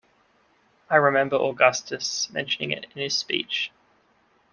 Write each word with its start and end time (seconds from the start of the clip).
I 0.89 0.95
remember 0.95 1.35
Augustus 1.35 2.27
mentioning 2.31 2.71
it 2.71 2.85
in 2.95 3.03
his 3.03 3.15
speech. 3.15 3.71